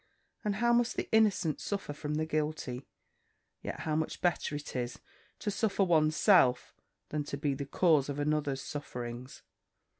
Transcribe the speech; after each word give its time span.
And 0.43 0.55
how 0.55 0.73
must 0.73 0.95
the 0.95 1.07
innocent 1.11 1.61
suffer 1.61 1.93
from 1.93 2.15
the 2.15 2.25
guilty! 2.25 2.87
Yet, 3.61 3.81
how 3.81 3.95
much 3.95 4.19
better 4.19 4.55
is 4.55 4.75
it 4.95 4.99
to 5.37 5.51
suffer 5.51 5.83
one's 5.83 6.15
self, 6.15 6.73
than 7.09 7.23
to 7.25 7.37
be 7.37 7.53
the 7.53 7.67
cause 7.67 8.09
of 8.09 8.17
another's 8.17 8.63
sufferings? 8.63 9.43